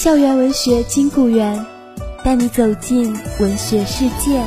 [0.00, 1.62] 校园文学金谷园，
[2.24, 4.42] 带你走进文学世界，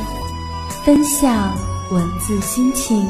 [0.84, 1.56] 分享
[1.92, 3.06] 文字心情。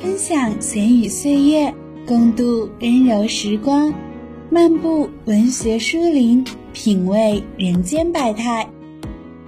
[0.00, 1.72] 分享闲语岁月，
[2.04, 3.94] 共度温柔时光，
[4.50, 8.68] 漫步文学书林，品味人间百态。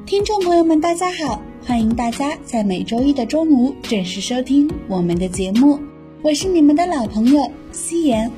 [0.06, 1.42] 听众朋友们，大家好。
[1.66, 5.80] 欢迎大家在每周一的中午准时收听我们的节目，
[6.20, 8.30] 我是你们的老朋友夕颜。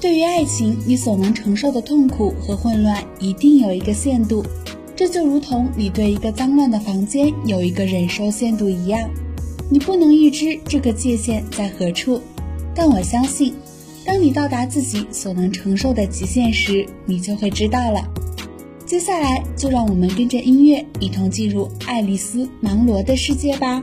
[0.00, 4.44] 对于爱情，你所能承受的痛苦和混乱一定有一个限度，
[4.96, 9.08] 这就如同你对一个脏乱的房间有一个忍受限度一样，
[9.70, 12.20] 你不能预知这个界限在何处，
[12.74, 13.54] 但我相信，
[14.04, 18.04] 当你到达自己所能承受的极限时，你就会知道了。
[18.88, 23.82] 接下来，就让我们跟着音乐一同进入爱丽丝·芒罗的世界吧。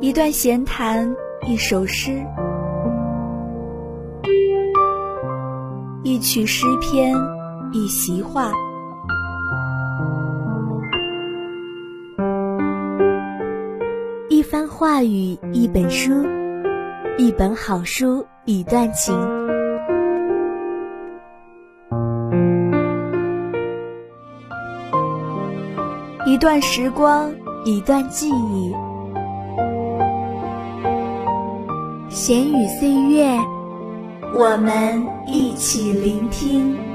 [0.00, 1.08] 一段闲谈，
[1.46, 2.26] 一首诗，
[6.02, 7.14] 一曲诗篇，
[7.72, 8.52] 一席话。
[14.92, 16.10] 话语，一本书，
[17.16, 19.14] 一本好书，一段情，
[26.26, 27.32] 一段时光，
[27.64, 28.74] 一段记忆，
[32.08, 33.38] 闲语岁月，
[34.34, 36.89] 我们一起聆听。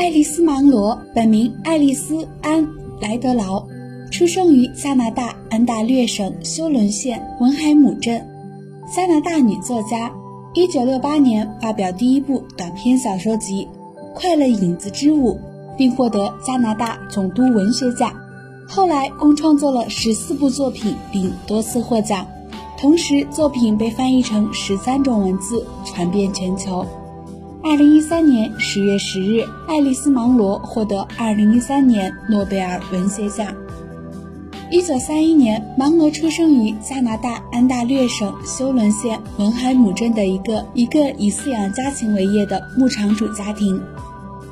[0.00, 2.66] 爱丽丝·芒罗本名爱丽丝·安·
[3.02, 3.62] 莱德劳，
[4.10, 8.26] 出生于加拿大安大略省休伦县文海姆镇，
[8.96, 10.10] 加拿大女作家。
[10.54, 13.68] 1968年发表第一部短篇小说集
[14.14, 15.34] 《快乐影子之舞》，
[15.76, 18.10] 并获得加拿大总督文学奖。
[18.66, 22.26] 后来共创作了十四部作品，并多次获奖。
[22.78, 26.86] 同时，作品被翻译成十三种文字，传遍全球。
[27.62, 33.54] 二零一三年十月十日，爱丽丝·芒罗获得二零一三年诺贝尔文学奖。
[34.70, 43.78] 一九三一年，芒罗出生于加拿大安大略省休伦县文海姆镇的一个一个以饲养家禽为业的牧场主家庭。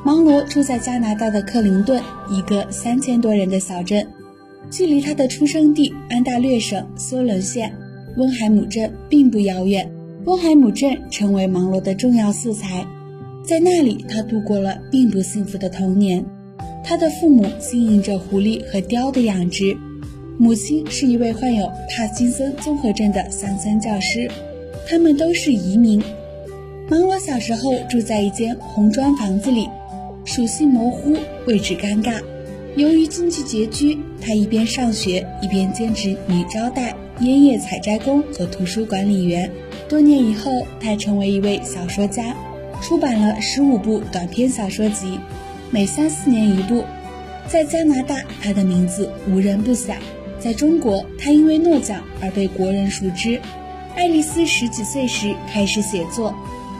[0.05, 4.07] 芒罗住在加拿大的克林顿，一个三千多人的小镇，
[4.71, 7.75] 距离他的出生地安大略省休伦县
[8.19, 9.91] 温海姆镇并不遥远。
[10.27, 12.87] 温海姆镇成为芒罗的重要素材。
[13.49, 16.23] 在那里，他度过了并不幸福的童年。
[16.85, 19.75] 他的父母经营着狐狸和雕的养殖，
[20.37, 24.31] 母亲是一位患有帕金森综合症的乡村教师，
[24.87, 25.99] 他们都是移民。
[26.91, 29.67] 芒罗小时候住在一间红砖房子里，
[30.27, 31.17] 属性模糊，
[31.47, 32.21] 位置尴尬。
[32.77, 39.51] 由于经济拮据，他一边上学一边兼职女招待、烟叶采摘工和图书管理员。
[39.89, 42.37] 多年以后，他成为一位小说家。
[42.81, 45.19] 出版了十五部短篇小说集，
[45.71, 46.85] 每三四年一部。
[47.47, 49.95] 在加拿大，他的名字无人不晓；
[50.39, 53.41] 在中国，他因为诺奖而被国人熟知。
[53.97, 56.35] 爱丽丝十几岁时开始写作，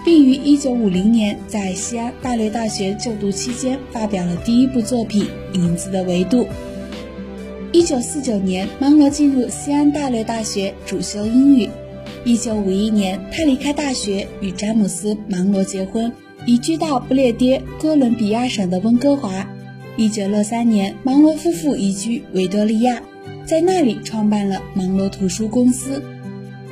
[0.05, 6.45] 并于1950年在西安大略大学就读期间发表了第一部作品《影子的维度》。
[7.73, 11.69] 1949年，芒罗进入西安大略大学主修英语。
[12.25, 16.13] 一九五一年，他离开大学，与詹姆斯·芒罗结婚，
[16.47, 19.47] 移居到不列颠哥伦比亚省的温哥华。
[19.97, 23.03] 一九六三年，芒罗夫妇移居维多利亚，
[23.45, 26.03] 在那里创办了芒罗图书公司。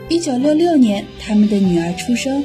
[0.09, 2.45] 一九六六年，他们的女儿出生。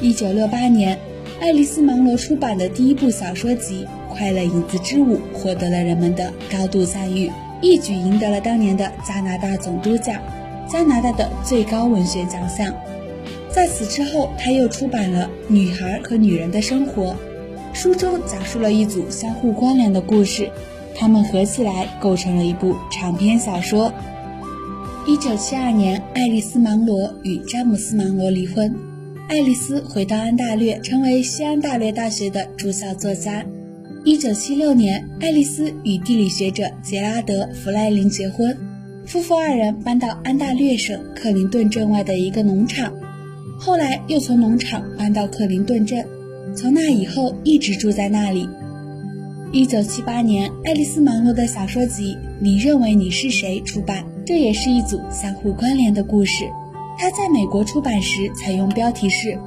[0.00, 0.98] 一九六八年，
[1.40, 10.20] 爱丽丝·芒罗出版的第一部小说集《快乐影子之舞》获得了人们的高度赞誉，一举赢得了当年的加拿大总督奖，
[10.68, 12.72] 加拿大的最高文学奖项。
[13.50, 17.14] 在此之后，他又出版了《女孩和女人的生活》，
[17.74, 20.50] 书中讲述了一组相互关联的故事，
[20.94, 23.92] 他们合起来构成了一部长篇小说。
[25.06, 28.74] 一九七二年，爱丽丝·芒罗与詹姆斯·芒罗离婚，
[29.28, 33.44] 爱丽丝回到安大略，成为西安大略大学的驻校作家。
[34.04, 38.56] 一九七六年，爱丽丝与地理学者杰拉德·弗莱林结婚，
[39.04, 42.92] 夫妇二人搬到安大略省克林顿镇外的一个农场，
[43.58, 46.04] 后来又从农场搬到克林顿镇，
[46.56, 48.48] 从那以后一直住在那里。
[49.52, 54.04] 一九七八年，爱丽丝·芒罗的小说集《你认为你是谁》出版。
[54.24, 56.44] 这也是一组相互关联的故事。
[56.96, 59.28] 他在美国出版时采用标题是《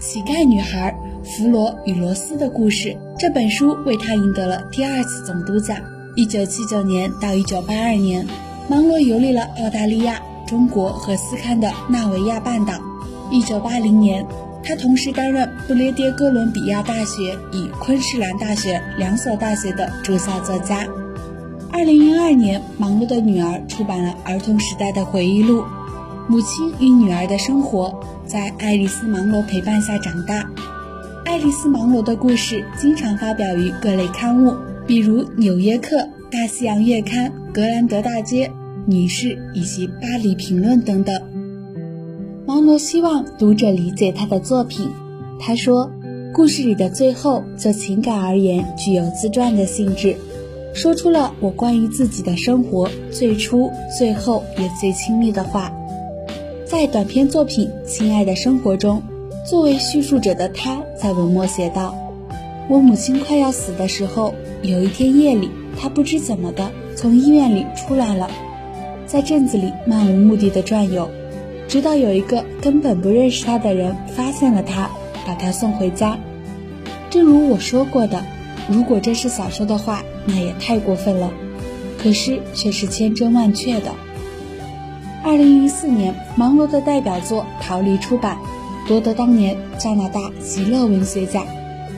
[0.00, 0.92] 乞丐女孩
[1.22, 2.88] 弗罗与罗斯的故事》。
[3.18, 5.76] 这本书为他赢得了第二次总督奖。
[6.16, 8.26] 一九七九年到一九八二年，
[8.66, 12.72] 芒罗游历了澳大利亚、中国和斯堪的纳维亚半岛。
[13.30, 14.26] 一九八零年，
[14.62, 20.86] 他同时担任不列颠哥伦比亚大学与昆士兰大学两所大学的驻校作家。
[21.70, 25.60] 二零零二年，芒罗的女儿出版了儿童时代的回忆录
[26.26, 27.88] 《母亲与女儿的生活》。
[28.26, 30.48] 在爱丽丝·芒罗陪伴下长大，
[31.26, 34.56] 爱丽丝·芒罗的故事经常发表于各类刊物，
[34.86, 35.96] 比如《纽约客》
[36.34, 38.48] 《大西洋月刊》《格兰德大街》
[38.86, 41.22] 《女士》以及《巴黎评论》等等。
[42.44, 44.90] 毛罗希望读者理解他的作品。
[45.38, 45.88] 他说
[46.34, 50.16] ：“故事里的最后，就情感而言，具有自传的性质。”
[50.74, 55.72] 说出了我关于自己的生活最初、最后也最亲密的话。
[56.66, 59.00] 在短篇作品《亲爱的生活》中，
[59.48, 61.94] 作为叙述者的他在文末写道
[62.68, 68.30] ：“我母亲快要死的时候，有一天夜里，他不知怎么的从医院里出来了，
[69.06, 71.08] 在镇子里漫无目的的转悠，
[71.68, 74.90] 直到有一个根本不认识他的人发现了他，
[75.26, 76.18] 把他送回家。
[77.10, 78.24] 正如我说过的。”
[78.66, 81.30] 如果这是小说的话，那也太过分了，
[81.98, 83.92] 可是却是千真万确的。
[85.22, 88.38] 二零零四年，芒罗的代表作《逃离》出版，
[88.88, 91.46] 夺得当年加拿大极乐文学奖，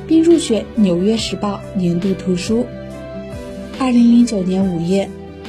[0.09, 2.67] 并入选《纽约时报》年度图书。
[3.79, 5.07] 二零零九年五月，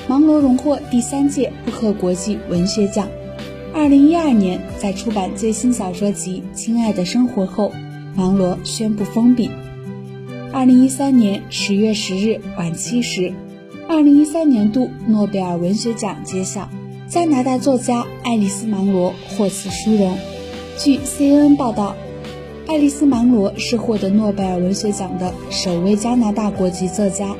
[0.07, 3.07] 芒罗荣获第三届布克国际文学奖。
[3.74, 7.71] 二零一二年，在出版最新小说集《亲爱的生活》后，
[8.15, 9.50] 芒罗宣布封笔。
[10.51, 13.31] 二零一三年十月十日晚七时，
[13.88, 16.69] 二零一三年度诺贝尔文学奖揭晓，
[17.07, 20.18] 加拿大作家爱丽丝·芒罗获此殊荣。
[20.77, 21.95] 据 CNN 报道，
[22.68, 27.35] 爱丽丝·芒罗是获得诺贝尔文学奖的首位加拿大国籍作家，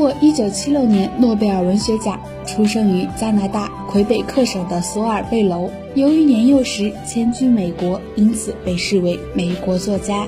[0.00, 5.70] 获一九七六年诺贝尔文学奖，出生于加拿大魁北克省的索尔贝楼。
[5.94, 10.26] 由于年幼时迁居美国，因此被视为美国作家。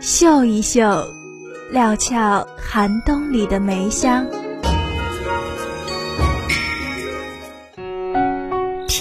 [0.00, 1.04] 嗅一嗅，
[1.72, 4.24] 料峭寒冬里的梅香；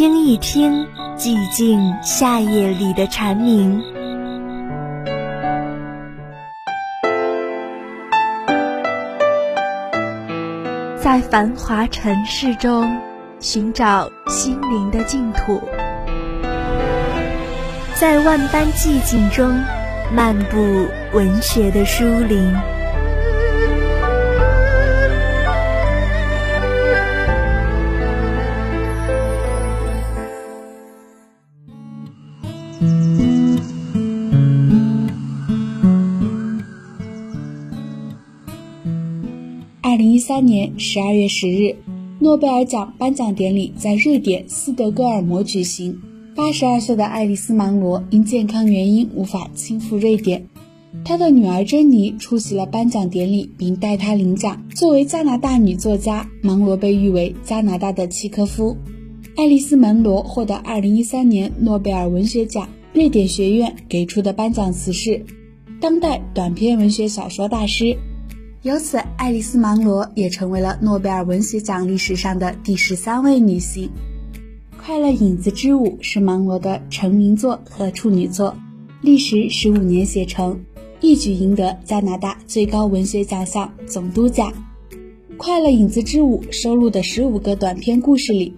[0.03, 3.81] 听一听，寂静夏夜里的蝉鸣。
[11.01, 12.99] 在繁华尘世中，
[13.39, 15.61] 寻找心灵的净土；
[17.95, 19.57] 在万般寂静中。
[20.13, 20.57] 漫步
[21.13, 22.53] 文学的书林。
[40.33, 41.75] 三年十二月十日，
[42.19, 45.95] 诺贝尔奖颁奖典礼在瑞典斯德哥尔摩举行。
[46.35, 50.43] 八十二岁的爱丽丝·芒罗因健康原因无法亲赴瑞典，
[51.05, 54.59] 她的女儿珍妮出席了颁奖典礼，并代她领奖。
[54.71, 58.75] 作为加拿大女作家，芒罗被誉为加拿大的契科夫。
[59.35, 65.23] 爱丽丝·芒罗获得二零一三年诺贝尔文学奖，瑞典学院给出的颁奖词是
[65.79, 67.95] ：“当代短篇文学小说大师。
[68.63, 73.89] 由此，爱丽丝·芒罗也成为了诺贝尔文学奖历史上的第十三位女性。
[74.81, 78.55] 《快乐影子之舞》是芒罗的成名作和处女作，
[79.01, 80.57] 历时十五年写成，
[81.01, 84.53] 一举赢得加拿大最高文学奖项总督奖。
[85.35, 88.55] 《快乐影子之舞》收录的十五个短篇故事里，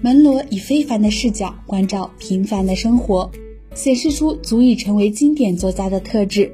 [0.00, 3.28] 门罗以非凡的视角关照平凡的生活，
[3.74, 6.46] 显示出足以成为经典作家的特质。《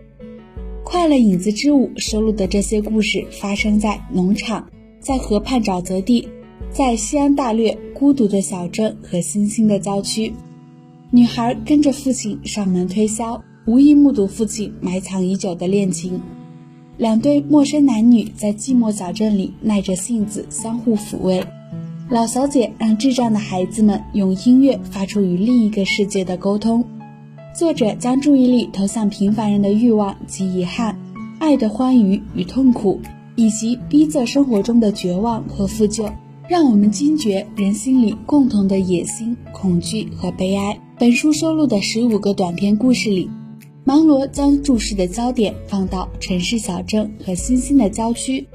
[0.88, 6.28] 快乐影子之舞》收录的这些故事发生在农场，在河畔沼泽地，
[6.71, 10.33] 在西安大略孤独的小镇和新兴的郊区。
[11.11, 16.21] 女孩跟着父亲上门推销，无意目睹父亲埋藏已久的恋情。
[16.97, 21.45] 两对陌生男女在寂寞小镇里耐着性子相互抚慰。
[22.09, 26.85] 老小姐让智障的孩子们用音乐发出与另一个世界的沟通。
[27.56, 30.94] 作者将注意力投向平凡人的欲望及遗憾，
[31.38, 33.00] 爱的欢愉与痛苦，
[33.34, 36.12] 以及逼仄生活中的绝望和负疚，
[36.46, 40.78] 让我们惊觉人心里共同的野心、恐惧和悲哀。
[40.98, 43.30] 本书收录的十五个短篇故事里，
[43.84, 48.46] 芒罗将注视的焦点放到城市小镇和新兴的郊区，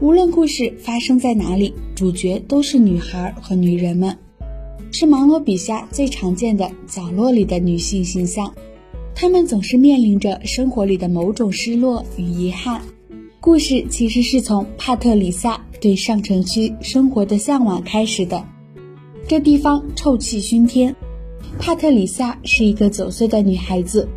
[0.00, 4.16] 无论故事发生在哪里，主角都是女孩和女人们。
[4.90, 8.54] 是芒罗笔下最常见的角落里的女性形象，
[9.14, 12.80] 她们总是面临着生活里的某种失落与遗憾。
[13.40, 18.42] 故事其实是从帕特里萨对上城区生活的向往开始的。
[19.28, 20.94] 这地方臭气熏天。
[21.58, 24.08] 帕特里萨是一个九岁的女孩子，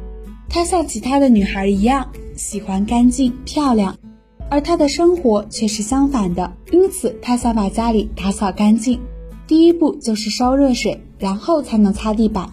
[0.50, 3.96] 她像其他的女孩一样喜欢干净漂亮，
[4.50, 9.00] 而她的生活却是相反的，因此她想把家里打扫干净。
[9.48, 12.52] 第一步就是烧热水，然后才能擦地板。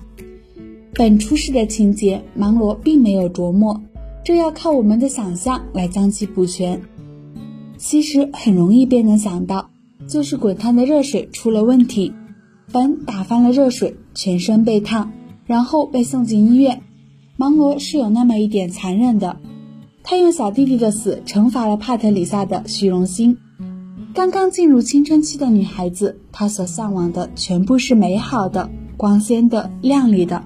[0.94, 3.82] 本出事的情节，芒罗并没有琢磨，
[4.24, 6.80] 这要靠我们的想象来将其补全。
[7.76, 9.70] 其实很容易便能想到，
[10.06, 12.12] 就是滚烫的热水出了问题，
[12.70, 15.10] 本打翻了热水，全身被烫，
[15.46, 16.80] 然后被送进医院。
[17.36, 19.40] 芒罗是有那么一点残忍的，
[20.04, 23.36] 他用小弟弟的死惩罚了帕特里萨的虚荣心。
[24.14, 30.44] 刚刚进入青春期的女孩子，她所向往的全部是美好的、光鲜的、亮丽的。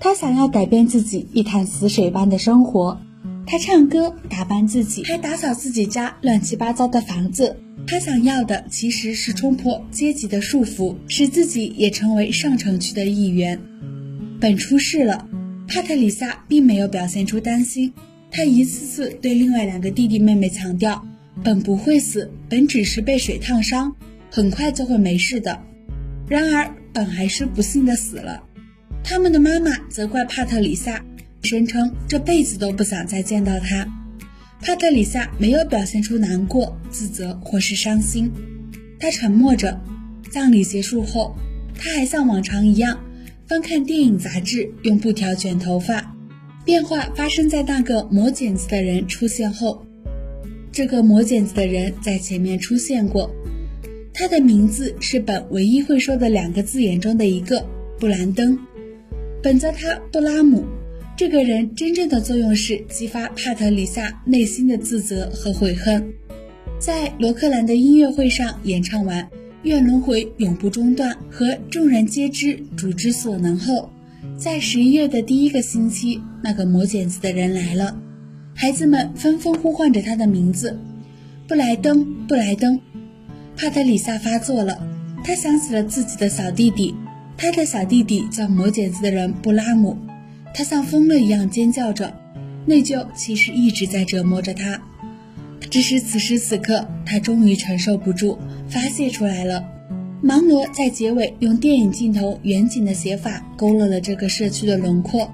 [0.00, 2.98] 她想要改变自己一潭死水般的生活。
[3.46, 7.54] 她唱歌、打扮自己，还打扫自己家乱七八糟的房子。
[7.86, 13.60] 她想要的其实是冲破阶级的束缚，使自己也成为上城区的一员。
[14.40, 15.28] 本出事了，
[15.68, 17.92] 帕特里萨并没有表现出担心，
[18.30, 21.04] 她一次次对另外两个弟弟妹妹强调。
[21.42, 23.94] 本不会死，本只是被水烫伤，
[24.30, 25.60] 很快就会没事的。
[26.28, 28.42] 然而，本还是不幸的死了。
[29.02, 31.04] 他们的妈妈责怪帕特里萨，
[31.42, 33.86] 声称这辈子都不想再见到他。
[34.62, 38.30] 帕特里萨没有表现出难过、自责或是伤心，
[38.98, 39.78] 他沉默着。
[40.30, 41.36] 葬礼结束后，
[41.76, 42.98] 他还像往常一样
[43.46, 46.12] 翻看电影杂志，用布条卷头发。
[46.64, 49.83] 变化发生在那个磨剪子的人出现后。
[50.74, 53.32] 这个磨剪子的人在前面出现过，
[54.12, 57.64] 他的名字是本唯一会说的两个字眼中的一个——
[58.00, 58.58] 布兰登。
[59.40, 60.64] 本泽他布拉姆。
[61.16, 66.12] 这个人真正的作用是激发帕特里萨内心的自责和悔恨。
[66.80, 69.22] 在罗克兰的音乐会上演唱完
[69.62, 73.88] 《愿轮回永不中断》和《众人皆知主之所能》后，
[74.36, 77.96] 在十一月的第一个星期，那个磨剪子的人来了。
[78.54, 80.78] 孩子们纷纷呼唤着他的名字，
[81.48, 82.80] 布莱登，布莱登。
[83.56, 84.80] 帕特里萨发作了，
[85.24, 86.94] 他想起了自己的小弟弟，
[87.36, 89.96] 他的小弟弟叫磨剪子的人布拉姆。
[90.54, 92.12] 他像疯了一样尖叫着，
[92.64, 94.80] 内疚其实一直在折磨着他。
[95.68, 99.64] 只是此时此刻，他终于承受不住，发泄出来了。
[100.22, 105.28] 芒罗在结尾用电影镜头远景的写法勾勒了这个社区的轮廓。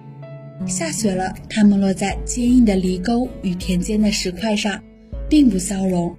[0.67, 4.81] 下雪了，它们落在坚硬的犁沟与田间的石块上，
[5.29, 6.14] 并不消融。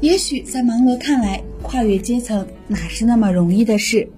[0.00, 4.08] 也许在芒罗看来，跨越阶层哪是那么容易的事？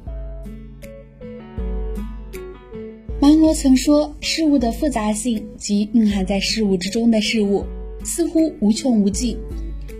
[3.20, 7.64] 芒罗曾说：“事物的复杂性及蕴含在事物之中的事物，
[8.02, 9.36] 似乎无穷无尽。”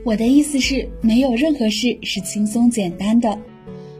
[0.05, 3.39] 我的意思是，没有任何事是轻松简单的。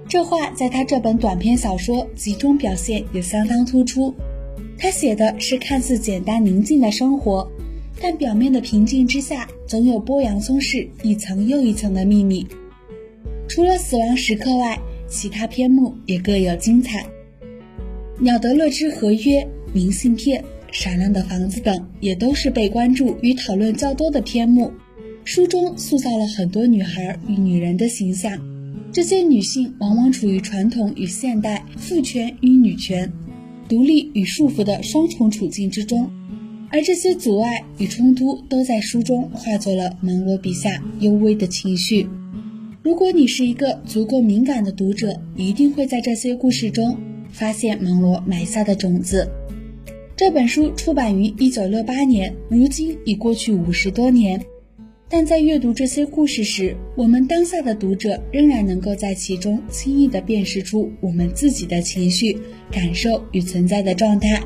[0.09, 4.15] 这话在他这本短篇小说集中表现也相当突出。
[4.83, 7.47] 他写的是看似简单宁静的生活，
[8.01, 12.47] 但表面的平静之下，总有剥洋葱式一层又一层的秘密。
[13.47, 17.03] 除了死亡时刻外，其他篇目也各有精彩。
[18.21, 19.43] 《鸟德勒之合约》、
[19.75, 24.73] 明信片、闪亮的房子等，也都是被关注与讨论较多的篇目。
[25.25, 28.33] 书中塑造了很多女孩与女人的形象，
[28.91, 33.13] 这些女性往往处于传统与现代、父权与女权、
[33.71, 36.11] 独立与束缚的双重处境之中，
[36.71, 42.05] 而这些阻碍与冲突都在书中化作了芒罗笔下幽微的情绪。
[42.83, 46.99] 如果你是一个足够敏感的读者，一定会在这些故事中
[47.31, 49.31] 发现芒罗埋下的种子。
[50.17, 54.45] 这本书出版于一九六八年，如今已过去五十多年。
[55.13, 62.39] 但在阅读这些故事时，我们当下的读者仍然能够在其中轻易地辨识出我们自己的情绪、
[62.71, 64.41] 感受与存在的状态。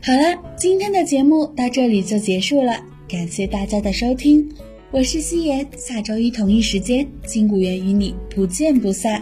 [0.00, 4.48] 好了，今天的节目到这里就结束了，感谢大家的收听，
[4.92, 9.20] 我是夕颜，下周一同一时间，金谷园与你不见不散。